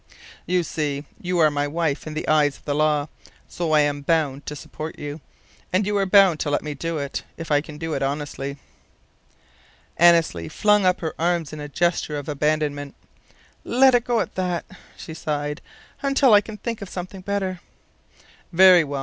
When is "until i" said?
16.01-16.41